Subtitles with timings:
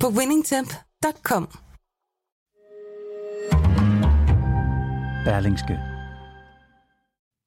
[0.00, 1.48] på winningtemp.com.
[5.24, 5.78] Berlingske.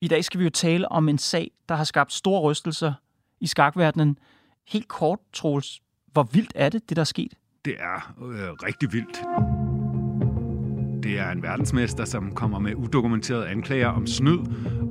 [0.01, 2.93] I dag skal vi jo tale om en sag, der har skabt store rystelser
[3.41, 4.17] i skakverdenen.
[4.67, 5.81] Helt kort, Troels,
[6.13, 7.33] hvor vildt er det, det der er sket?
[7.65, 9.21] Det er øh, rigtig vildt.
[11.03, 14.39] Det er en verdensmester, som kommer med udokumenterede anklager om snyd,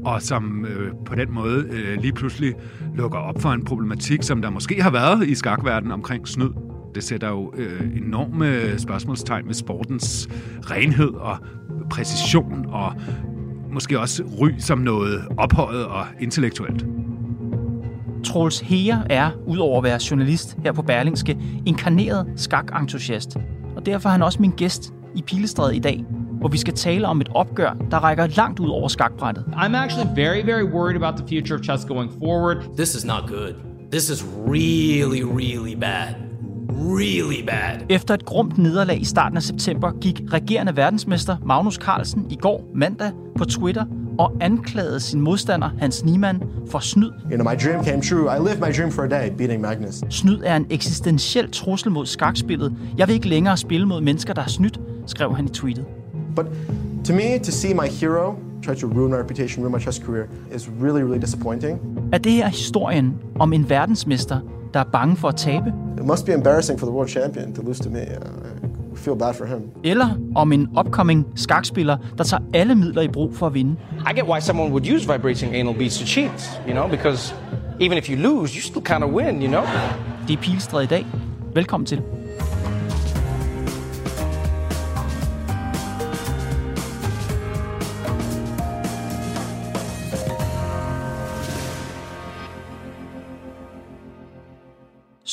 [0.05, 2.55] og som øh, på den måde øh, lige pludselig
[2.95, 6.67] lukker op for en problematik, som der måske har været i skakverdenen omkring snyd.
[6.95, 10.28] Det sætter jo øh, enorme spørgsmålstegn med sportens
[10.70, 11.36] renhed og
[11.91, 12.92] præcision og
[13.72, 16.86] måske også ry som noget ophøjet og intellektuelt.
[18.25, 23.36] Troels Heer er, udover at være journalist her på Berlingske, inkarneret skakentusiast.
[23.77, 26.05] Og derfor er han også min gæst i Pilestræde i dag,
[26.39, 29.44] hvor vi skal tale om et opgør, der rækker langt ud over skakbrættet.
[29.53, 32.56] I'm actually very, very worried about the future of chess going forward.
[32.77, 33.55] This is not good.
[33.92, 36.28] This is really, really bad.
[36.81, 37.87] Really bad.
[37.89, 42.71] Efter et grumt nederlag i starten af september gik regerende verdensmester Magnus Carlsen i går
[42.75, 43.84] mandag på Twitter
[44.19, 47.11] og anklagede sin modstander Hans Niemann for snyd.
[47.31, 48.37] You know, my dream came true.
[48.37, 50.03] I lived my dream for a day, beating Magnus.
[50.11, 52.77] Snyd er en eksistentiel trussel mod skakspillet.
[52.99, 55.84] Jeg vil ikke længere spille mod mennesker, der har snydt, skrev han i tweetet.
[56.37, 56.47] But
[57.05, 58.34] to me, to see my hero
[58.65, 61.81] try to ruin my reputation, ruin my chess career, is really, really disappointing.
[62.12, 64.41] Er det her historien om en verdensmester,
[64.75, 65.73] der er bange for at tabe?
[66.09, 68.01] Must be embarrassing for the world champion to lose to me.
[68.01, 69.62] I feel bad for him.
[69.84, 73.77] Eller om en upcoming skakspiller, der tager alle midler i brug for at vinde?
[74.11, 77.34] I get why someone would use vibrating anal beads to cheat, you know, because
[77.81, 79.62] even if you lose, you still kind of win, you know?
[80.28, 81.06] Det er Pilestræde i dag.
[81.55, 82.03] Velkommen til.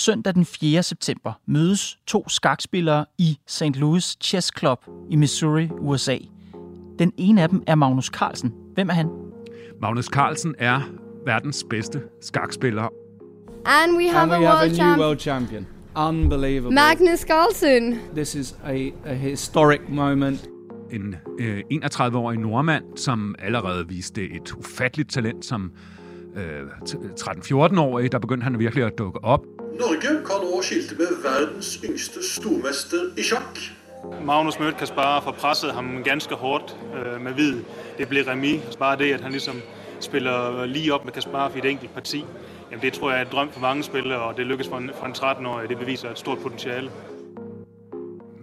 [0.06, 0.84] Søndag den 4.
[0.84, 3.76] september mødes to skakspillere i St.
[3.76, 6.18] Louis Chess Club i Missouri, USA.
[7.00, 8.54] Den ene af dem er Magnus Carlsen.
[8.74, 9.10] Hvem er han?
[9.82, 10.82] Magnus Carlsen er
[11.26, 12.88] verdens bedste skakspiller.
[13.66, 15.68] And we have, and we a, have world a new champ- world champion.
[15.96, 16.76] Unbelievable.
[16.76, 18.00] Magnus Carlsen.
[18.16, 20.50] This is a, a historic moment.
[20.92, 25.72] En øh, 31-årig nordmand, som allerede viste et ufatteligt talent som
[26.36, 26.62] øh,
[27.20, 28.12] 13-14-årig.
[28.12, 29.42] Der begyndte han virkelig at dukke op.
[29.80, 33.60] Norge kan nå skilte med verdens yngste stormester i sjakk.
[34.24, 37.64] Magnus mødte Kaspar og pressede ham ganske hårdt øh, med hvid.
[37.98, 38.76] Det blev remis.
[38.80, 39.62] Bare det, at han ligesom
[40.00, 42.26] spiller lige op med Kaspar i et enkelt parti.
[42.72, 44.92] Jamen det tror jeg er et drøm for mange spillere, og det lykkes for en,
[45.00, 45.70] for en 13-årig.
[45.70, 46.92] Det beviser et stort potentiale.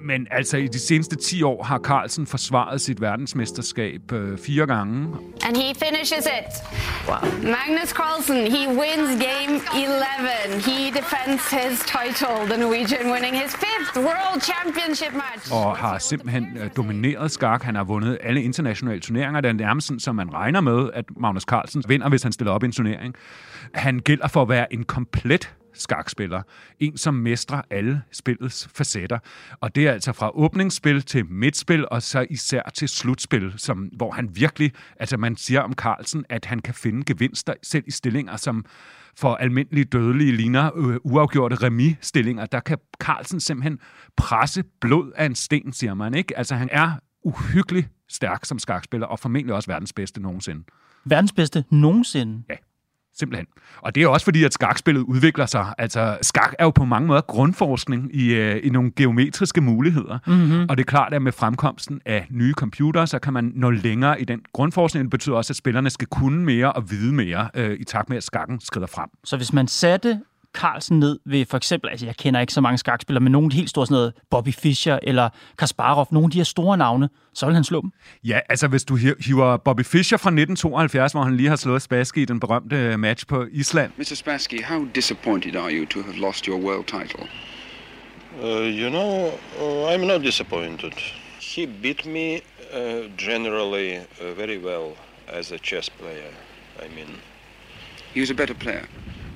[0.04, 5.06] Men altså i de seneste 10 år har Carlsen forsvaret sit verdensmesterskab øh, fire gange.
[5.46, 6.50] And he finishes it.
[7.08, 7.16] Wow.
[7.42, 10.62] Magnus Carlsen, he wins game 11.
[10.68, 15.52] He defends his title, the Norwegian winning his fifth World Championship match.
[15.52, 17.62] Og har simpelthen øh, domineret skak.
[17.62, 19.40] Han har vundet alle internationale turneringer.
[19.40, 22.52] Det er nærmest sådan, som man regner med, at Magnus Carlsen vinder, hvis han stiller
[22.52, 23.14] op i en turnering.
[23.74, 26.42] Han gælder for at være en komplet skakspiller.
[26.78, 29.18] En, som mestrer alle spillets facetter.
[29.60, 34.10] Og det er altså fra åbningsspil til midtspil, og så især til slutspil, som, hvor
[34.10, 38.36] han virkelig, altså man siger om Carlsen, at han kan finde gevinster selv i stillinger,
[38.36, 38.64] som
[39.16, 42.46] for almindelige dødelige ligner øh, uafgjorte remis-stillinger.
[42.46, 43.78] Der kan Carlsen simpelthen
[44.16, 46.14] presse blod af en sten, siger man.
[46.14, 46.38] ikke.
[46.38, 46.92] Altså han er
[47.24, 50.64] uhyggelig stærk som skakspiller, og formentlig også verdens bedste nogensinde.
[51.04, 52.42] Verdens bedste nogensinde?
[52.48, 52.54] Ja.
[53.18, 53.46] Simpelthen.
[53.80, 55.74] Og det er også fordi, at skakspillet udvikler sig.
[55.78, 60.18] Altså, skak er jo på mange måder grundforskning i, øh, i nogle geometriske muligheder.
[60.26, 60.66] Mm-hmm.
[60.68, 64.20] Og det er klart, at med fremkomsten af nye computere, så kan man nå længere
[64.20, 65.04] i den grundforskning.
[65.04, 68.16] Det betyder også, at spillerne skal kunne mere og vide mere øh, i takt med,
[68.16, 69.08] at skakken skrider frem.
[69.24, 70.20] Så hvis man satte
[70.54, 73.50] Carlsen ned ved for eksempel, altså jeg kender ikke så mange skakspillere, men nogle af
[73.50, 75.28] de helt store sådan noget, Bobby Fischer eller
[75.58, 77.90] Kasparov, nogle af de her store navne, så vil han slå dem.
[78.24, 82.18] Ja, altså hvis du hiver Bobby Fischer fra 1972, hvor han lige har slået Spassky
[82.18, 83.92] i den berømte match på Island.
[83.96, 84.14] Mr.
[84.14, 87.26] Spassky, how disappointed are you to have lost your world title?
[88.42, 90.92] Uh, you know, uh, I'm not disappointed.
[91.40, 94.96] He beat me uh, generally uh, very well
[95.28, 96.32] as a chess player.
[96.84, 97.08] I mean,
[98.14, 98.86] he was a better player.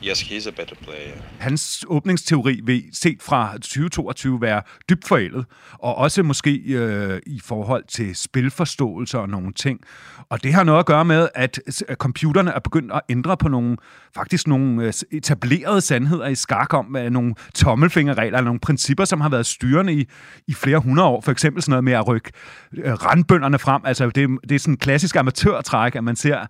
[0.05, 1.13] Yes, he's a better player.
[1.39, 7.85] Hans åbningsteori vil set fra 2022 være dybt forældet, og også måske øh, i forhold
[7.89, 9.81] til spilforståelse og nogle ting.
[10.29, 11.61] Og det har noget at gøre med, at
[11.93, 13.77] computerne er begyndt at ændre på nogle,
[14.15, 19.29] faktisk nogle øh, etablerede sandheder i skak om, hvad nogle tommelfingerregler, nogle principper, som har
[19.29, 20.09] været styrende i,
[20.47, 21.21] i flere hundrede år.
[21.21, 22.33] For eksempel sådan noget med at rykke
[22.73, 23.83] øh, randbønderne frem.
[23.85, 26.47] Altså, det, det er sådan en klassisk amatørtræk, at man ser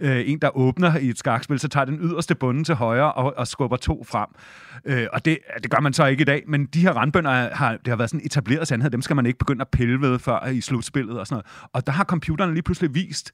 [0.00, 3.34] øh, en, der åbner i et skakspil, så tager den yderste bunde til højre og,
[3.36, 4.28] og skubber to frem.
[4.84, 7.72] Øh, og det, det gør man så ikke i dag, men de her randbønder har,
[7.72, 10.18] det har været sådan en etableret sandhed, dem skal man ikke begynde at pille ved
[10.18, 11.68] før i slutspillet og sådan noget.
[11.72, 13.32] Og der har computerne lige pludselig vist,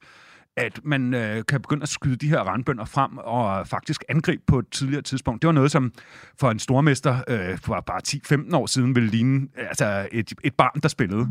[0.57, 4.59] at man øh, kan begynde at skyde de her randbønder frem og faktisk angribe på
[4.59, 5.41] et tidligere tidspunkt.
[5.41, 5.91] Det var noget, som
[6.39, 8.01] for en stormester øh, for bare
[8.47, 11.27] 10-15 år siden ville ligne altså et, et barn, der spillede.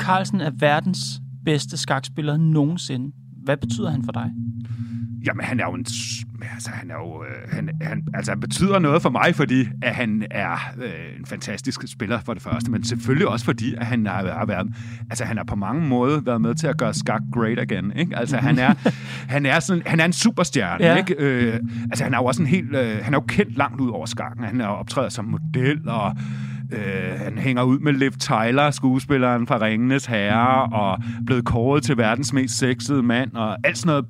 [0.00, 0.98] Carlsen er verdens
[1.44, 3.12] bedste skakspiller nogensinde.
[3.44, 4.30] Hvad betyder han for dig?
[5.26, 5.84] Jamen, han er jo en...
[6.54, 7.24] Altså, han er jo...
[7.24, 11.26] Øh, han, han, altså, han betyder noget for mig, fordi at han er øh, en
[11.26, 14.66] fantastisk spiller for det første, men selvfølgelig også fordi, at han har, har været...
[15.10, 18.16] Altså, han har på mange måder været med til at gøre skak great again, ikke?
[18.16, 18.74] Altså, han er,
[19.34, 20.96] han er, sådan, han er en superstjerne, Ja.
[20.96, 21.14] ikke?
[21.18, 21.60] Øh,
[21.90, 22.74] altså, han er jo også en helt...
[22.76, 24.44] Øh, han er jo kendt langt ud over skakken.
[24.44, 26.16] Han er optræder som model, og
[26.72, 31.96] Øh, han hænger ud med Liv Tyler, skuespilleren fra Ringenes Herre, og blevet kåret til
[31.96, 34.04] verdens mest sexede mand, og alt sådan noget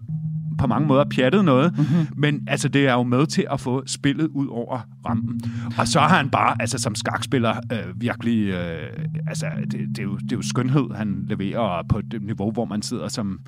[0.58, 2.06] på mange måder pjattet noget, mm-hmm.
[2.16, 5.40] men altså, det er jo med til at få spillet ud over rampen.
[5.78, 10.02] Og så har han bare, altså som skakspiller, øh, virkelig, øh, altså, det, det, er
[10.02, 13.40] jo, det er jo skønhed, han leverer på et niveau, hvor man sidder som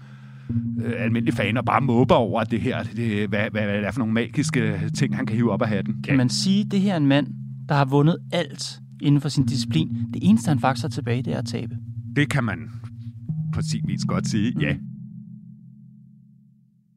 [0.85, 3.91] øh, almindelig fan og bare måber over det her, det, hvad, hvad, hvad det er
[3.91, 6.03] for nogle magiske ting, han kan hive op af hatten.
[6.05, 7.26] Kan man sige, at det her er en mand,
[7.69, 9.88] der har vundet alt inden for sin disciplin?
[10.14, 11.76] Det eneste, han faktisk har tilbage, det er at tabe.
[12.16, 12.70] Det kan man
[13.54, 14.76] på sin vis godt sige, ja.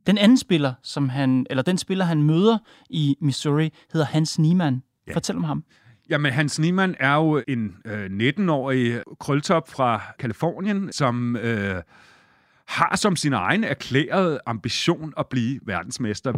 [0.07, 2.57] Den anden spiller, som han, eller den spiller, han møder
[2.89, 4.83] i Missouri, hedder Hans Niemann.
[5.07, 5.13] Ja.
[5.13, 5.63] Fortæl om ham.
[6.09, 11.81] Jamen, Hans Niemann er jo en øh, 19-årig krøltop fra Kalifornien, som øh,
[12.67, 16.33] har som sin egen erklærede ambition at blive verdensmester.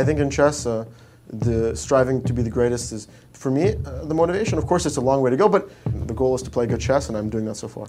[0.00, 0.84] I think in chess, uh,
[1.32, 4.58] the striving to be the greatest is, for me, uh, the motivation.
[4.58, 5.62] Of course, it's a long way to go, but
[6.08, 7.88] the goal is to play good chess, and I'm doing that so far.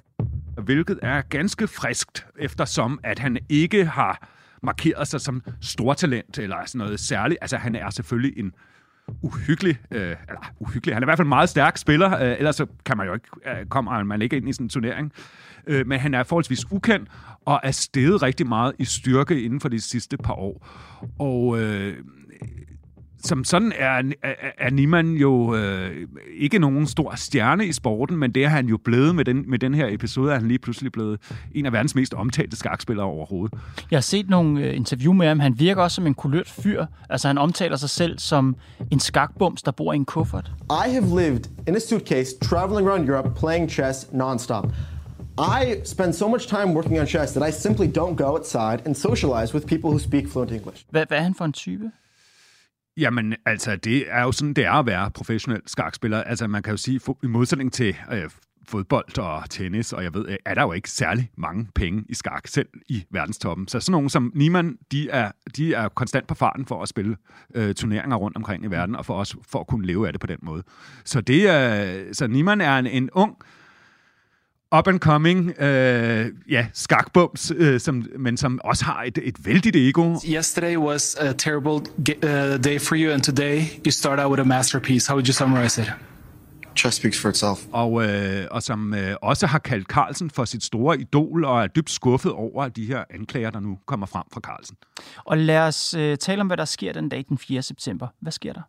[0.62, 4.30] Hvilket er ganske friskt, eftersom at han ikke har
[4.64, 7.38] markeret sig som stortalent eller sådan noget særligt.
[7.42, 8.52] Altså, han er selvfølgelig en
[9.22, 12.56] uhyggelig, øh, eller uhyggelig, han er i hvert fald en meget stærk spiller, øh, ellers
[12.56, 15.12] så kan man jo ikke, øh, kommer man ikke ind i sådan en turnering.
[15.68, 17.10] Øh, men han er forholdsvis ukendt,
[17.46, 20.68] og er steget rigtig meget i styrke inden for de sidste par år.
[21.20, 21.98] Og øh,
[23.24, 26.08] som sådan er, er, er Niemann jo øh,
[26.38, 29.60] ikke nogen stor stjerne i sporten, men det er han jo blevet med den, med
[29.60, 31.20] den her episode, er han lige pludselig blevet
[31.56, 33.60] en af verdens mest omtalte skakspillere overhovedet.
[33.92, 35.40] Jeg har set nogle øh, interview med ham.
[35.40, 36.86] Han virker også som en kulørt fyr.
[37.10, 38.56] Altså, han omtaler sig selv som
[38.92, 40.52] en skakbums, der bor i en kuffert.
[40.88, 44.68] I have lived in a suitcase, traveling around Europe, playing chess nonstop.
[45.38, 48.96] I spend so much time working on chess that I simply don't go outside and
[48.96, 50.86] socialize with people who speak fluent English.
[50.90, 51.92] Hvad, hvad er han for en type?
[52.98, 56.24] Jamen, altså, det er jo sådan, det er at være professionel skakspiller.
[56.24, 58.30] Altså, man kan jo sige, i modsætning til øh,
[58.68, 62.14] fodbold og tennis, og jeg ved, øh, er der jo ikke særlig mange penge i
[62.14, 63.68] skak, selv i verdenstoppen.
[63.68, 67.18] Så sådan nogen som Niemann, de er, de er konstant på farten for at spille
[67.56, 70.22] øh, turneringer rundt omkring i verden, og for også for at kunne leve af det
[70.22, 70.64] på den måde.
[71.06, 73.36] Så, det er, så Niemann er en, en ung,
[74.76, 80.16] up-and-coming øh, ja, skakbums, øh, som, men som også har et, et vældigt ego.
[80.30, 84.42] Yesterday was a terrible ge- uh, day for you, and today you start out with
[84.42, 85.08] a masterpiece.
[85.10, 85.92] How would you summarize it?
[86.76, 87.60] Chess speaks for itself.
[87.72, 91.68] Og, øh, og som øh, også har kaldt Carlsen for sit store idol, og er
[91.68, 94.76] dybt skuffet over de her anklager, der nu kommer frem fra Carlsen.
[95.26, 97.62] Og lad os øh, tale om, hvad der sker den dag den 4.
[97.62, 98.08] september.
[98.22, 98.62] Hvad sker der?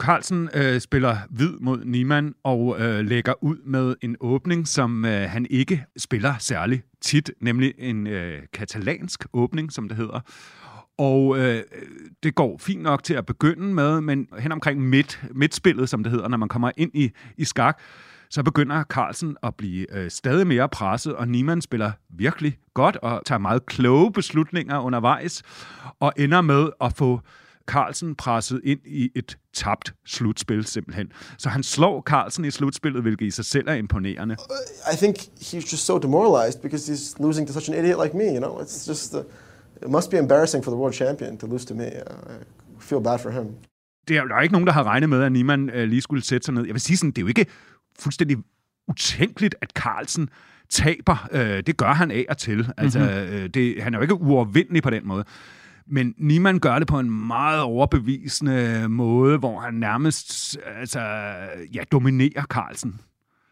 [0.00, 5.30] Carlsen øh, spiller hvid mod Niemann og øh, lægger ud med en åbning, som øh,
[5.30, 10.20] han ikke spiller særlig tit, nemlig en øh, katalansk åbning, som det hedder.
[10.98, 11.62] Og øh,
[12.22, 16.12] det går fint nok til at begynde med, men hen omkring midt, midtspillet, som det
[16.12, 17.80] hedder, når man kommer ind i, i skak,
[18.30, 23.22] så begynder Carlsen at blive øh, stadig mere presset, og Niemann spiller virkelig godt og
[23.26, 25.42] tager meget kloge beslutninger undervejs,
[26.00, 27.20] og ender med at få
[27.66, 31.12] Carlsen presset ind i et tabt slutspil simpelthen.
[31.38, 34.36] Så han slår Carlsen i slutspillet, hvilket i sig selv er imponerende.
[34.92, 38.24] I think he's just so demoralized because he's losing to such an idiot like me.
[38.24, 39.20] You know, it's just uh,
[39.82, 41.84] it must be embarrassing for the world champion to lose to me.
[41.86, 42.32] Uh,
[42.78, 43.46] I feel bad for him.
[44.08, 46.24] Det er der er ikke nogen, der har regnet med, at Niemann øh, lige skulle
[46.24, 46.64] sætte sig ned.
[46.66, 47.46] Jeg vil sige sådan, det er jo ikke
[47.98, 48.36] fuldstændig
[48.88, 50.28] utænkeligt, at Carlsen
[50.68, 51.28] taber.
[51.32, 52.68] Øh, det gør han af og til.
[52.76, 53.08] Altså, Mhm.
[53.08, 55.24] øh, det, han er jo ikke uovervindelig på den måde.
[55.90, 61.00] Men Niemann gør det på en meget overbevisende måde, hvor han nærmest altså,
[61.74, 63.00] ja, dominerer Carlsen.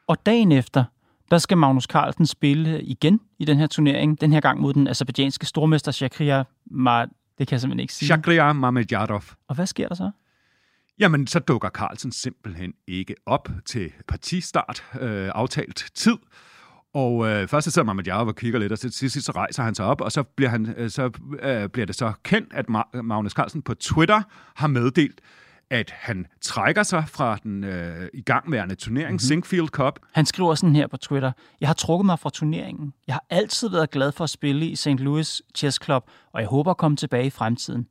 [0.07, 0.85] Og dagen efter,
[1.31, 4.21] der skal Magnus Carlsen spille igen i den her turnering.
[4.21, 7.09] Den her gang mod den azerbaijanske stormester Shakriar Mar...
[7.39, 8.07] Det kan jeg simpelthen ikke sige.
[8.07, 9.23] Shakriar Mamedjadov.
[9.49, 10.11] Og hvad sker der så?
[10.99, 16.17] Jamen, så dukker Carlsen simpelthen ikke op til partistart, øh, aftalt tid.
[16.95, 19.75] Og øh, først så sidder Mamedjadov og kigger lidt, og til sidst så rejser han
[19.75, 21.11] sig op, og så bliver, han, øh, så,
[21.43, 24.23] øh, bliver det så kendt, at Ma- Magnus Carlsen på Twitter
[24.55, 25.21] har meddelt,
[25.71, 29.19] at han trækker sig fra den øh, igangværende turnering, mm-hmm.
[29.19, 29.99] Sinkfield Cup.
[30.13, 31.33] Han skriver sådan her på Twitter.
[31.61, 32.93] Jeg har trukket mig fra turneringen.
[33.07, 34.89] Jeg har altid været glad for at spille i St.
[34.89, 36.03] Louis Chess Club,
[36.33, 37.87] og jeg håber at komme tilbage i fremtiden.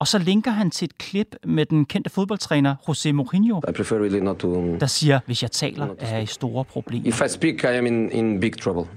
[0.00, 3.98] Og så linker han til et klip med den kendte fodboldtræner José Mourinho, I prefer
[3.98, 4.78] really not to.
[4.78, 7.06] der siger, hvis jeg taler, er jeg i store problemer.
[7.06, 8.90] If I speak, I am in, in big trouble.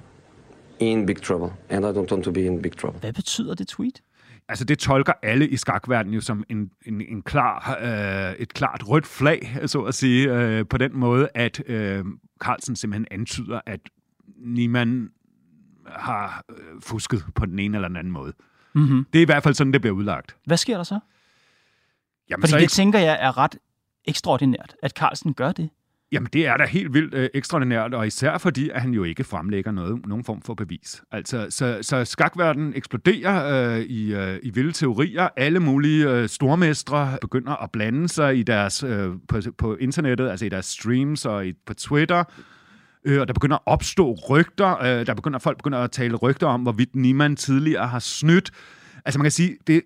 [0.80, 1.50] In big trouble.
[1.70, 3.00] And I don't want to be in big trouble.
[3.00, 4.02] Hvad betyder det tweet?
[4.50, 8.82] Altså, det tolker alle i skakverdenen jo som en, en, en klar, øh, et klart
[8.88, 12.06] rødt flag, så at sige, øh, på den måde, at øh,
[12.40, 13.80] Carlsen simpelthen antyder, at
[14.38, 15.10] Niemann
[15.86, 18.34] har øh, fusket på den ene eller den anden måde.
[18.76, 19.06] Mm-hmm.
[19.14, 20.36] Det er i hvert fald sådan, det bliver udlagt.
[20.46, 21.00] Hvad sker der så?
[22.30, 23.56] Jamen, Fordi så det ikke- tænker jeg er ret
[24.06, 25.70] ekstraordinært, at Carlsen gør det.
[26.12, 29.24] Jamen, det er da helt vildt øh, ekstraordinært, og især fordi, at han jo ikke
[29.24, 31.04] fremlægger noget, nogen form for bevis.
[31.12, 35.30] Altså, så, så skakverdenen eksploderer øh, i, øh, i vilde teorier.
[35.38, 40.46] Alle mulige øh, stormestre begynder at blande sig i deres, øh, på, på internettet, altså
[40.46, 42.24] i deres streams og i, på Twitter.
[43.06, 44.84] Øh, og der begynder at opstå rygter.
[44.84, 48.52] Øh, der begynder folk begynder at tale rygter om, hvorvidt Niemann tidligere har snydt.
[49.06, 49.82] Altså man kan sige, det er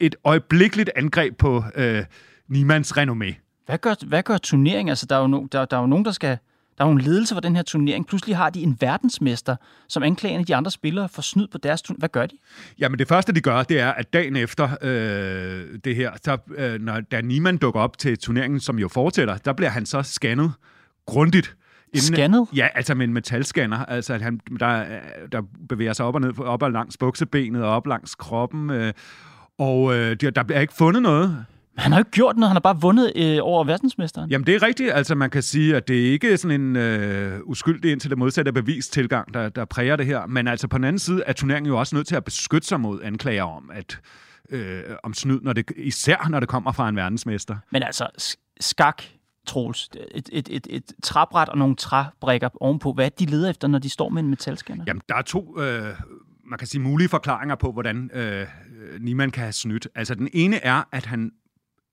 [0.00, 2.04] et øjeblikkeligt angreb på øh,
[2.48, 3.34] Niemanns renommé.
[3.66, 4.88] Hvad gør, hvad gør turneringen?
[4.88, 6.38] Altså, der er, jo no, der, der er jo nogen, der skal...
[6.78, 8.06] Der er jo en ledelse for den her turnering.
[8.06, 9.56] Pludselig har de en verdensmester,
[9.88, 12.00] som anklager de andre spillere for snyd på deres turnering.
[12.00, 12.36] Hvad gør de?
[12.78, 16.80] Jamen det første, de gør, det er, at dagen efter øh, det her, så, øh,
[16.80, 20.52] når, da Niemann dukker op til turneringen, som jo fortsætter, der bliver han så scannet
[21.06, 21.56] grundigt.
[22.00, 22.48] Scannet?
[22.56, 23.84] Ja, altså med en metalscanner.
[23.84, 24.84] Altså, at han, der,
[25.32, 28.70] der bevæger sig op og ned, op og langs buksebenet og op langs kroppen.
[28.70, 28.92] Øh,
[29.58, 31.44] og øh, der, der bliver ikke fundet noget.
[31.76, 32.48] Han har jo ikke gjort noget.
[32.48, 34.30] Han har bare vundet øh, over verdensmesteren.
[34.30, 34.92] Jamen, det er rigtigt.
[34.92, 38.52] Altså, man kan sige, at det er ikke sådan en øh, uskyldig indtil det modsatte
[38.52, 40.26] bevistilgang, der, der præger det her.
[40.26, 42.80] Men altså, på den anden side er turneringen jo også nødt til at beskytte sig
[42.80, 43.98] mod anklager om, at
[44.50, 47.56] øh, om snyd, når det, især når det kommer fra en verdensmester.
[47.70, 48.08] Men altså,
[48.60, 49.02] skak,
[49.46, 52.92] Troels, et, et, et, et træbræt og nogle træbrikker ovenpå.
[52.92, 54.84] Hvad er de leder efter, når de står med en metalscanner?
[54.86, 55.94] Jamen, der er to, øh,
[56.44, 58.46] man kan sige, mulige forklaringer på, hvordan øh,
[59.00, 59.88] Niemann kan have snydt.
[59.94, 61.32] Altså, den ene er, at han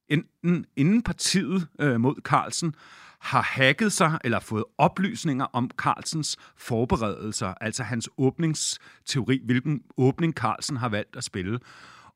[0.08, 2.74] enten inden partiet øh, mod Carlsen
[3.20, 10.76] har hacket sig eller fået oplysninger om Carlsens forberedelser, altså hans åbningsteori, hvilken åbning Carlsen
[10.76, 11.58] har valgt at spille.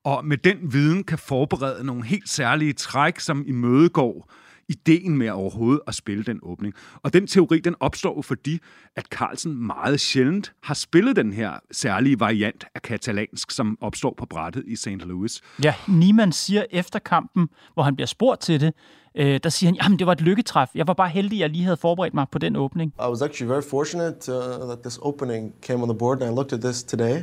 [0.04, 4.30] Og med den viden kan forberede nogle helt særlige træk, som imødegår
[4.68, 6.74] ideen med overhovedet at spille den åbning.
[7.02, 8.58] Og den teori, den opstår jo fordi,
[8.96, 14.26] at Carlsen meget sjældent har spillet den her særlige variant af katalansk, som opstår på
[14.26, 14.88] brættet i St.
[14.88, 15.40] Louis.
[15.64, 18.74] Ja, Niemann siger efter kampen, hvor han bliver spurgt til det,
[19.14, 20.68] øh, der siger han, jamen det var et lykketræf.
[20.74, 22.92] Jeg var bare heldig, at jeg lige havde forberedt mig på den åbning.
[22.98, 26.34] I was actually very fortunate uh, that this opening came on the board, and I
[26.34, 27.22] looked at this today.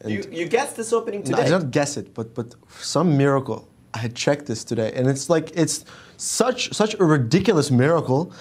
[0.00, 1.46] And You, you guessed this opening No, today.
[1.46, 2.46] I didn't guess it, but but
[2.80, 5.84] some miracle, I had checked this today, and it's like it's
[6.20, 8.32] such such a ridiculous miracle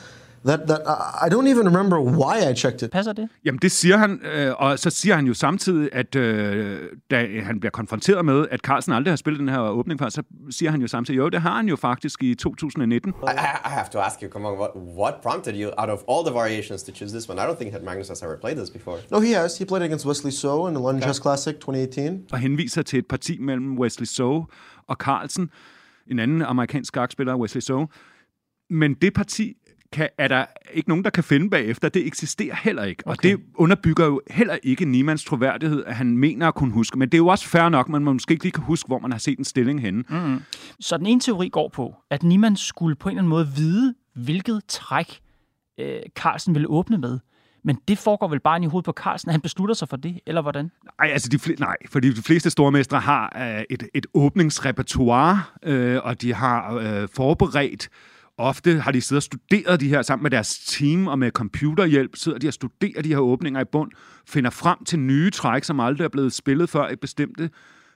[0.45, 0.81] that that
[1.25, 2.91] I, don't even remember why I checked it.
[2.91, 3.29] Passer det?
[3.45, 6.79] Jamen, det siger han, øh, og så siger han jo samtidig, at øh,
[7.11, 10.23] da han bliver konfronteret med, at Carlsen aldrig har spillet den her åbning før, så
[10.49, 13.09] siger han jo samtidig, jo, det har han jo faktisk i 2019.
[13.09, 13.29] I, I
[13.65, 16.33] I have to ask you, come on, what, what prompted you out of all the
[16.39, 17.39] variations to choose this one?
[17.39, 18.97] I don't think that Magnus has ever played this before.
[19.11, 19.57] No, he has.
[19.57, 22.25] He played against Wesley So in the London Chess Classic 2018.
[22.31, 24.45] og henviser til et parti mellem Wesley So
[24.87, 25.49] og Carlsen,
[26.09, 27.85] en anden amerikansk skakspiller, Wesley So.
[28.69, 29.53] Men det parti
[29.91, 31.89] kan, er der ikke nogen, der kan finde bagefter.
[31.89, 33.03] Det eksisterer heller ikke.
[33.05, 33.17] Okay.
[33.17, 36.99] Og det underbygger jo heller ikke Niemanns troværdighed, at han mener at kunne huske.
[36.99, 39.11] Men det er jo også fair nok, man måske ikke lige kan huske, hvor man
[39.11, 40.03] har set en stilling henne.
[40.09, 40.41] Mm.
[40.79, 43.93] Så den ene teori går på, at Niemann skulle på en eller anden måde vide,
[44.15, 45.19] hvilket træk
[45.79, 47.19] øh, Carlsen ville åbne med.
[47.69, 50.19] Men det foregår vel bare i hovedet på Carlsen, at han beslutter sig for det,
[50.25, 50.71] eller hvordan?
[50.99, 55.99] Nej, altså de fl- nej, fordi de fleste stormestre har øh, et, et åbningsrepertoire, øh,
[56.03, 57.89] og de har øh, forberedt
[58.37, 62.11] Ofte har de siddet og studeret de her sammen med deres team og med computerhjælp,
[62.15, 63.91] sidder de og studerer de her åbninger i bund,
[64.27, 67.49] finder frem til nye træk, som aldrig er blevet spillet før i bestemte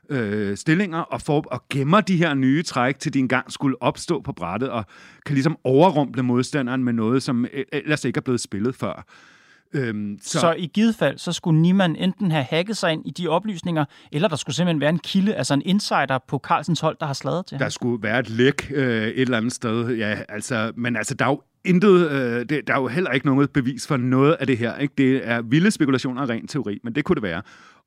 [0.09, 4.21] øh, stillinger, og, for, og gemmer de her nye træk, til de engang skulle opstå
[4.21, 4.85] på brættet, og
[5.25, 9.05] kan ligesom overrumple modstanderen med noget, som e-, ellers ikke er blevet spillet før.
[9.73, 10.39] Øhm, så...
[10.39, 13.85] så i givet fald, så skulle Niemann enten have hacket sig ind i de oplysninger,
[14.11, 17.13] eller der skulle simpelthen være en kilde, altså en insider på Carlsens hold, der har
[17.13, 17.71] sladret til Der ham.
[17.71, 21.29] skulle være et læk øh, et eller andet sted, ja, altså, men altså, der er
[21.29, 24.57] jo intet, øh, det, der er jo heller ikke noget bevis for noget af det
[24.57, 24.93] her, ikke?
[24.97, 27.41] Det er vilde spekulationer og ren teori, men det kunne det være.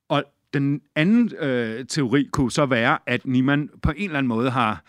[0.09, 0.25] Og
[0.55, 4.83] den anden øh, teori kunne så være, at Niemann på en eller anden måde har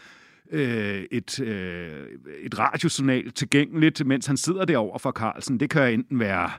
[0.51, 2.05] øh, et, øh,
[2.43, 5.59] et radiosignal tilgængeligt, mens han sidder derovre for Carlsen.
[5.59, 6.49] Det kan enten være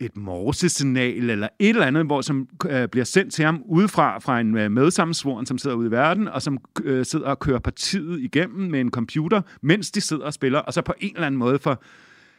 [0.00, 4.40] et morsesignal eller et eller andet, hvor som øh, bliver sendt til ham udefra fra
[4.40, 8.20] en øh, medsammensvoren, som sidder ude i verden, og som øh, sidder og kører partiet
[8.20, 11.38] igennem med en computer, mens de sidder og spiller, og så på en eller anden
[11.38, 11.82] måde får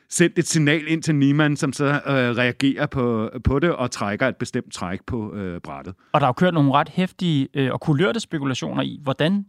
[0.10, 4.28] sendt et signal ind til Niemann, som så øh, reagerer på, på det og trækker
[4.28, 5.94] et bestemt træk på øh, brættet.
[6.12, 9.46] Og der er jo kørt nogle ret hæftige øh, og kulørte spekulationer i, hvordan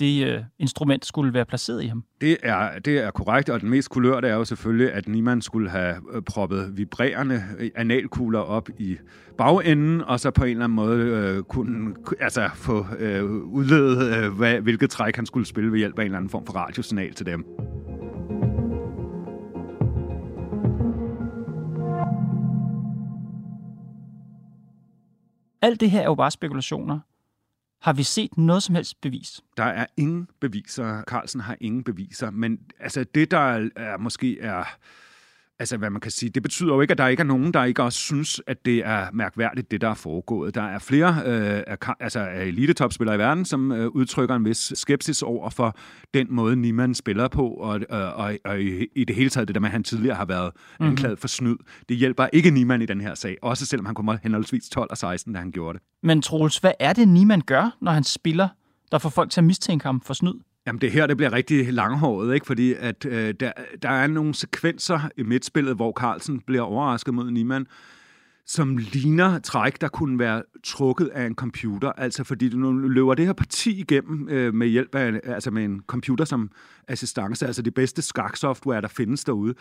[0.00, 2.04] det øh, instrument skulle være placeret i ham.
[2.20, 5.70] Det er, det er korrekt, og den mest kulørte er jo selvfølgelig, at Niemann skulle
[5.70, 7.42] have øh, proppet vibrerende
[7.74, 8.96] analkugler op i
[9.38, 14.32] bagenden, og så på en eller anden måde øh, kunne altså, få øh, udledet, øh,
[14.32, 17.14] hvad, hvilket træk han skulle spille ved hjælp af en eller anden form for radiosignal
[17.14, 17.44] til dem.
[25.62, 26.98] Alt det her er jo bare spekulationer.
[27.80, 29.40] Har vi set noget som helst bevis?
[29.56, 31.02] Der er ingen beviser.
[31.02, 32.30] Carlsen har ingen beviser.
[32.30, 34.64] Men altså, det, der er, måske er...
[35.60, 37.64] Altså, hvad man kan sige, det betyder jo ikke, at der ikke er nogen, der
[37.64, 40.54] ikke også synes, at det er mærkværdigt, det der er foregået.
[40.54, 44.72] Der er flere øh, af, altså, af elitetopspillere i verden, som øh, udtrykker en vis
[44.74, 45.76] skepsis over for
[46.14, 49.54] den måde, Niemann spiller på, og, og, og, og i, i det hele taget det
[49.54, 50.50] der med, at han tidligere har været
[50.80, 50.88] Mhm.
[50.88, 51.56] anklaget for snyd.
[51.88, 54.96] Det hjælper ikke Niemann i den her sag, også selvom han kommer henholdsvis 12 og
[54.98, 55.86] 16, da han gjorde det.
[56.02, 58.48] Men Troels, hvad er det, Niemann gør, når han spiller,
[58.92, 60.34] der får folk til at mistænke ham for snyd?
[60.66, 62.46] Jamen det her, det bliver rigtig langhåret, ikke?
[62.46, 63.52] fordi at, øh, der,
[63.82, 67.66] der er nogle sekvenser i midtspillet, hvor Carlsen bliver overrasket mod Niemann,
[68.46, 71.92] som ligner træk, der kunne være trukket af en computer.
[71.92, 75.64] Altså fordi du nu løber det her parti igennem øh, med hjælp af altså med
[75.64, 76.50] en computer som
[76.88, 79.54] assistance, altså det bedste skaksoftware, der findes derude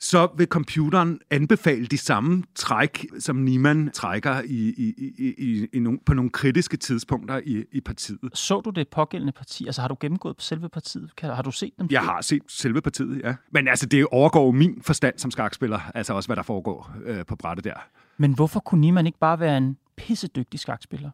[0.00, 5.78] så vil computeren anbefale de samme træk, som Niemann trækker i, i, i, i, i
[5.78, 8.18] nogle, på nogle kritiske tidspunkter i, i partiet.
[8.34, 9.66] Så du det pågældende parti?
[9.66, 11.16] Altså har du gennemgået på selve partiet?
[11.16, 11.88] Kan, har du set dem?
[11.90, 13.34] Jeg har set selve partiet, ja.
[13.52, 17.36] Men altså, det overgår min forstand som skakspiller, altså også, hvad der foregår øh, på
[17.36, 17.86] brættet der.
[18.16, 21.10] Men hvorfor kunne Niemann ikke bare være en pissedygtig skakspiller?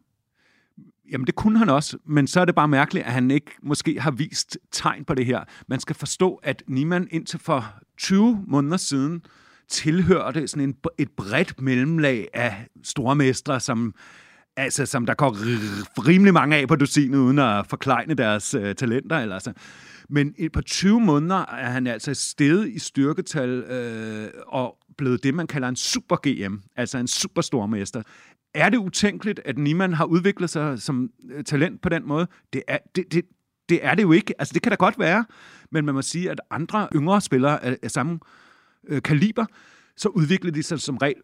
[1.10, 4.00] Jamen, det kunne han også, men så er det bare mærkeligt, at han ikke måske
[4.00, 5.44] har vist tegn på det her.
[5.68, 9.22] Man skal forstå, at Niemann indtil for 20 måneder siden
[9.68, 13.94] tilhørte sådan en, et bredt mellemlag af stormestre, som,
[14.56, 15.36] altså, som der går
[16.08, 19.18] rimelig mange af på dusinet, uden at forklejne deres øh, talenter.
[19.18, 19.52] Eller, altså.
[20.08, 25.34] Men et par 20 måneder er han altså steget i styrketal øh, og blevet det,
[25.34, 28.02] man kalder en super GM, altså en superstormester.
[28.54, 32.26] Er det utænkeligt, at Niemann har udviklet sig som øh, talent på den måde?
[32.52, 33.24] Det er det, det,
[33.68, 34.34] det er det jo ikke.
[34.38, 35.24] Altså, det kan da godt være,
[35.70, 38.18] men man må sige, at andre yngre spillere af, af samme
[38.88, 39.46] øh, kaliber,
[39.96, 41.22] så udvikler de sig som regel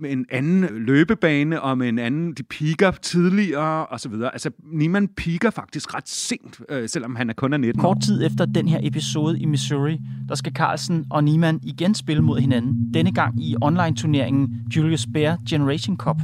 [0.00, 4.32] med en anden løbebane og med en anden, de piker tidligere og så videre.
[4.32, 8.26] Altså, Niemann piker faktisk ret sent, øh, selvom han er kun er 19 Kort tid
[8.26, 12.94] efter den her episode i Missouri, der skal Carlsen og Niemann igen spille mod hinanden.
[12.94, 16.16] Denne gang i online-turneringen Julius Baer Generation Cup.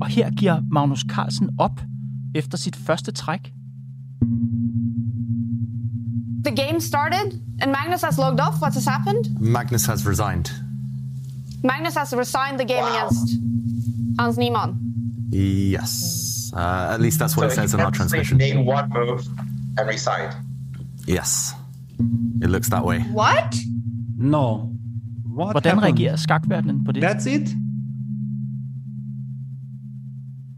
[0.00, 1.80] Og her giver Magnus Carlsen op
[2.34, 3.52] efter sit første træk.
[6.44, 8.60] The game started and Magnus has logged off.
[8.62, 9.40] What has happened?
[9.40, 10.63] Magnus has resigned.
[11.64, 13.38] Magnus has resigned the game against
[14.18, 14.76] Hans Niemann.
[15.30, 16.52] Yes.
[16.54, 18.36] Uh, at least that's what so it says in our transmission.
[18.38, 19.26] made one move
[19.78, 20.34] and resigned.
[21.06, 21.52] Yes.
[22.42, 23.00] It looks that way.
[23.12, 23.56] What?
[24.18, 24.70] No.
[25.34, 25.98] What Hvordan happened?
[25.98, 27.00] reagerer skakverdenen på det?
[27.02, 27.48] That's it?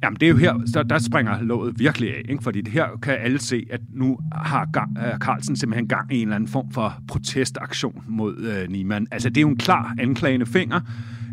[0.07, 2.42] Jamen, det er jo her, der, der springer låget virkelig af, ikke?
[2.42, 6.12] fordi det her kan alle se, at nu har gang, uh, øh, Carlsen simpelthen gang
[6.12, 9.07] i en eller anden form for protestaktion mod uh, Niemann.
[9.11, 10.81] Altså, det er jo en klar anklagende finger.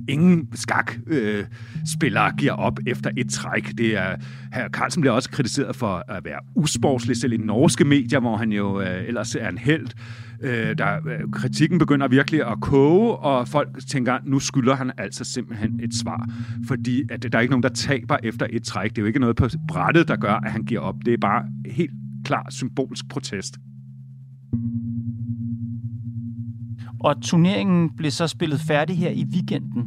[0.10, 1.46] Ingen skakspillere øh,
[1.94, 3.78] spillere giver op efter et træk.
[3.78, 4.16] Det er,
[4.54, 8.52] her Carlsen bliver også kritiseret for at være usportslig, selv i norske medier, hvor han
[8.52, 9.88] jo øh, ellers er en held.
[10.42, 15.24] Øh, der, øh, kritikken begynder virkelig at koge, og folk tænker, nu skylder han altså
[15.24, 16.30] simpelthen et svar.
[16.68, 18.90] Fordi at der er ikke nogen, der taber efter et træk.
[18.90, 20.96] Det er jo ikke noget på brættet, der gør, at han giver op.
[21.06, 21.94] Det er bare helt
[22.26, 23.58] klar symbolsk protest.
[27.04, 29.86] Og turneringen blev så spillet færdig her i weekenden.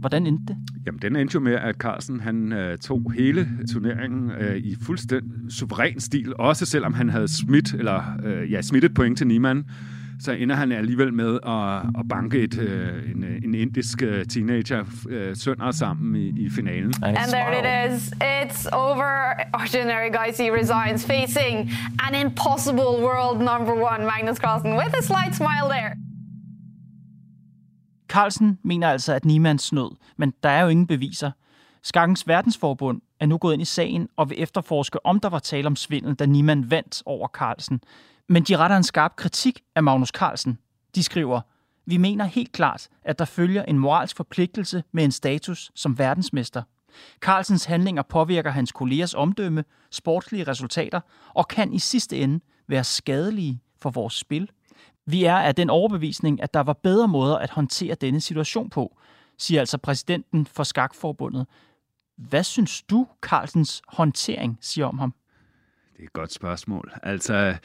[0.00, 0.56] Hvordan endte det?
[0.86, 5.30] Jamen, den endte jo med, at Carlsen han øh, tog hele turneringen øh, i fuldstændig
[5.50, 9.64] suveræn stil, også selvom han havde smidt, eller, øh, ja, smidt et point til Niemann,
[10.20, 14.84] så ender han alligevel med at, at banke et, øh, en, en indisk øh, teenager
[15.08, 16.94] øh, sønder sammen i, i finalen.
[17.02, 18.12] And there it is.
[18.22, 19.32] It's over.
[19.54, 21.70] Ordinary Geisy resigns, facing
[22.06, 26.05] an impossible world number one, Magnus Carlsen, with a slight smile there.
[28.08, 31.30] Carlsen mener altså, at Niemann snød, men der er jo ingen beviser.
[31.82, 35.66] Skakkens verdensforbund er nu gået ind i sagen og vil efterforske, om der var tale
[35.66, 37.80] om svindel, da Niemann vandt over Carlsen.
[38.28, 40.58] Men de retter en skarp kritik af Magnus Carlsen.
[40.94, 41.40] De skriver,
[41.86, 46.62] vi mener helt klart, at der følger en moralsk forpligtelse med en status som verdensmester.
[47.20, 51.00] Carlsens handlinger påvirker hans kollegers omdømme, sportslige resultater
[51.34, 54.50] og kan i sidste ende være skadelige for vores spil.
[55.06, 58.98] Vi er af den overbevisning, at der var bedre måder at håndtere denne situation på,
[59.38, 61.46] siger altså præsidenten for Skakforbundet.
[62.16, 65.14] Hvad synes du, Carlsens håndtering siger om ham?
[65.92, 66.92] Det er et godt spørgsmål.
[67.02, 67.56] Altså,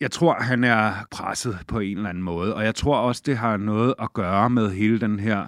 [0.00, 3.38] jeg tror, han er presset på en eller anden måde, og jeg tror også, det
[3.38, 5.46] har noget at gøre med hele den her,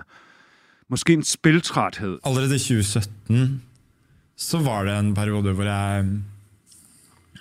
[0.88, 2.18] måske en spiltræthed.
[2.24, 3.62] Allerede i 2017
[4.36, 6.06] så var det en periode, hvor jeg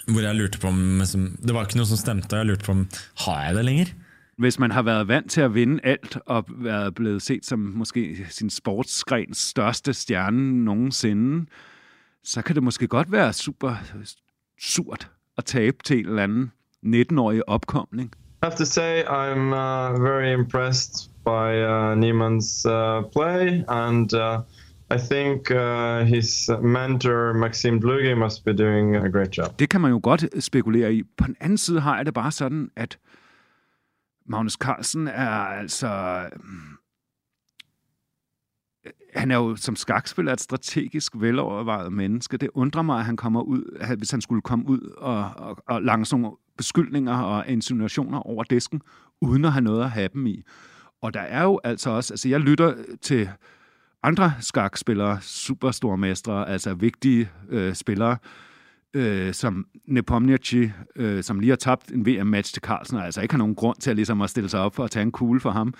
[0.07, 2.65] hvor jeg lurte på om liksom, Det var ikke noe som stemte, og jeg lurte
[2.65, 2.87] på om
[3.25, 3.93] har jeg det lenger?
[4.37, 8.27] Hvis man har været vant til at vinde alt, og været blevet set som måske
[8.29, 11.45] sin sportsgrens største stjerne nogensinde,
[12.23, 13.75] så kan det måske godt være super
[14.61, 16.51] surt at tabe til en eller anden
[16.85, 18.11] 19-årig opkomling.
[18.43, 24.39] I have to say I'm uh, very impressed by uh, Niemann's uh, play, and uh,
[24.95, 29.59] i think uh, his mentor Maxim Bluge must be doing a great job.
[29.59, 31.03] Det kan man jo godt spekulere i.
[31.03, 32.99] På den anden side har jeg det bare sådan, at
[34.25, 35.87] Magnus Carlsen er altså...
[38.85, 42.37] Øh, han er jo som skakspiller et strategisk velovervejet menneske.
[42.37, 45.81] Det undrer mig, at han kommer ud, hvis han skulle komme ud og, og, og
[45.81, 48.81] lange sådan nogle beskyldninger og insinuationer over disken,
[49.21, 50.43] uden at have noget at have dem i.
[51.01, 53.29] Og der er jo altså også, altså jeg lytter til
[54.05, 58.17] andre skakspillere, superstormestre, altså vigtige øh, spillere,
[58.93, 63.33] øh, som Nepomniachtchi, øh, som lige har tabt en VM-match til Carlsen, og altså ikke
[63.33, 65.51] har nogen grund til at, ligesom at stille sig op og tage en kugle for
[65.51, 65.73] ham,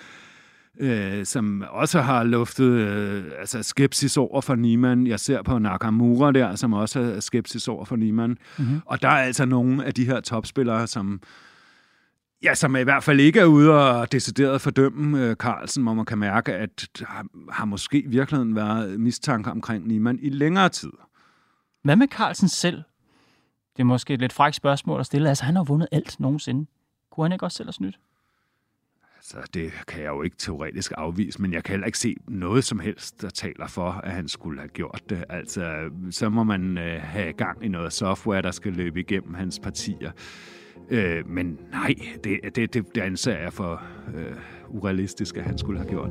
[0.80, 5.06] øh, som også har luftet øh, altså skepsis over for Niemann.
[5.06, 8.38] Jeg ser på Nakamura der, som også har skepsis over for Niemann.
[8.58, 8.80] Mm-hmm.
[8.84, 11.20] Og der er altså nogle af de her topspillere, som
[12.42, 16.04] Ja, som i hvert fald ikke er ude og decideret fordømme øh, Carlsen, hvor man
[16.04, 17.04] kan mærke, at der
[17.52, 20.92] har, måske i virkeligheden været mistanke omkring Niemann i længere tid.
[21.82, 22.82] Hvad med Carlsen selv?
[23.76, 25.28] Det er måske et lidt frækt spørgsmål at stille.
[25.28, 26.66] Altså, han har vundet alt nogensinde.
[27.10, 27.98] Kunne han ikke også selv have snydt?
[29.16, 32.64] Altså, det kan jeg jo ikke teoretisk afvise, men jeg kan heller ikke se noget
[32.64, 35.24] som helst, der taler for, at han skulle have gjort det.
[35.28, 39.60] Altså, så må man øh, have gang i noget software, der skal løbe igennem hans
[39.60, 40.10] partier.
[40.90, 43.82] Øh, men nej, det, det, det, det anser jeg for
[44.14, 44.36] øh,
[44.68, 46.10] urealistisk, at han skulle have gjort.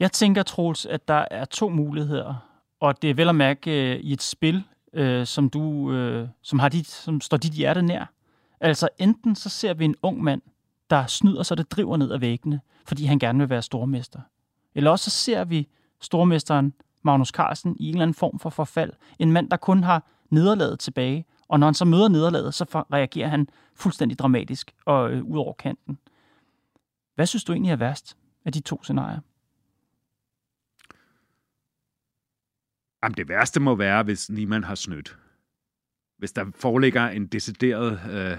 [0.00, 2.34] Jeg tænker, Troels, at der er to muligheder,
[2.80, 6.58] og det er vel at mærke øh, i et spil, øh, som, du, øh, som,
[6.58, 8.12] har dit, som står dit hjerte nær.
[8.60, 10.42] Altså enten så ser vi en ung mand,
[10.90, 14.20] der snyder, så det driver ned ad væggene, fordi han gerne vil være stormester.
[14.74, 15.68] Eller også så ser vi
[16.00, 18.92] stormesteren Magnus Carlsen i en eller anden form for forfald.
[19.18, 23.28] En mand, der kun har nederlaget tilbage, og når han så møder nederlaget, så reagerer
[23.28, 25.98] han fuldstændig dramatisk og øh, ud over kanten.
[27.14, 29.20] Hvad synes du egentlig er værst af de to scenarier?
[33.02, 35.18] Jamen, det værste må være, hvis Niemann har snydt.
[36.18, 38.38] Hvis der foreligger en decideret øh,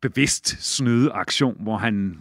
[0.00, 2.20] bevidst snydeaktion, hvor han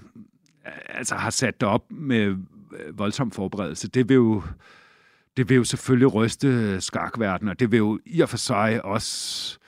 [0.65, 2.37] øh, altså har sat det op med
[2.79, 4.43] øh, voldsom forberedelse, det vil jo
[5.37, 8.85] det vil jo selvfølgelig ryste øh, skakverdenen, og det vil jo i og for sig
[8.85, 9.59] også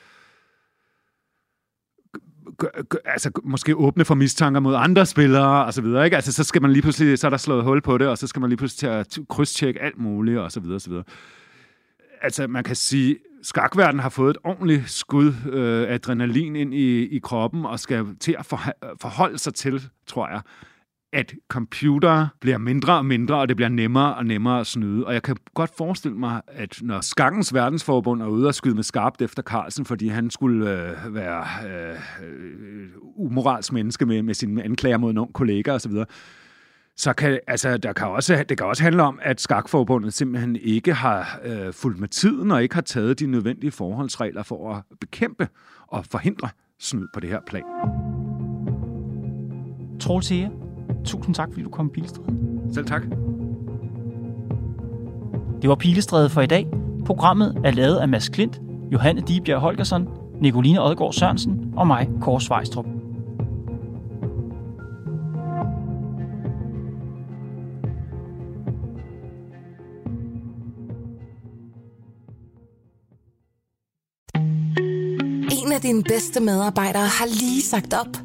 [3.06, 6.16] altså måske åbne for mistanker mod andre spillere og så videre, ikke?
[6.16, 8.28] Altså så skal man lige pludselig, så er der slået hul på det, og så
[8.28, 11.04] skal man lige pludselig til at krydstjekke alt muligt og så videre og så videre.
[12.22, 17.20] Altså man kan sige, skakverdenen har fået et ordentligt skud øh, adrenalin ind i, i
[17.20, 18.46] kroppen og skal til at
[19.02, 20.42] forholde sig til, tror jeg,
[21.16, 25.06] at computer bliver mindre og mindre, og det bliver nemmere og nemmere at snyde.
[25.06, 28.84] Og jeg kan godt forestille mig, at når Skakkens verdensforbund er ude og skyde med
[28.84, 31.96] skarpt efter Carlsen, fordi han skulle øh, være øh,
[33.16, 35.92] umoralsk menneske med, med sine anklager mod nogle kolleger osv.,
[36.98, 40.94] så kan, altså, der kan også, det kan også handle om, at Skakforbundet simpelthen ikke
[40.94, 45.48] har øh, fulgt med tiden og ikke har taget de nødvendige forholdsregler for at bekæmpe
[45.88, 46.50] og forhindre
[46.80, 47.64] snyd på det her plan.
[50.00, 50.32] Troels
[51.06, 52.38] Tusind tak, fordi du kom i Pilestræde.
[52.74, 53.02] Selv tak.
[55.62, 56.68] Det var Pilestræde for i dag.
[57.06, 60.08] Programmet er lavet af Mads Klint, Johanne Dibjerg Holgersen,
[60.42, 62.86] Nicoline Odgaard Sørensen og mig, Kåre Svejstrup.
[75.66, 78.25] En af dine bedste medarbejdere har lige sagt op.